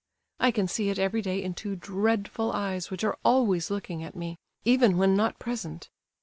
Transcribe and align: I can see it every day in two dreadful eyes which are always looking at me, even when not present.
I 0.39 0.49
can 0.49 0.67
see 0.67 0.89
it 0.89 0.97
every 0.97 1.21
day 1.21 1.43
in 1.43 1.53
two 1.53 1.75
dreadful 1.75 2.51
eyes 2.53 2.89
which 2.89 3.03
are 3.03 3.19
always 3.23 3.69
looking 3.69 4.03
at 4.03 4.15
me, 4.15 4.39
even 4.65 4.97
when 4.97 5.15
not 5.15 5.37
present. 5.37 5.91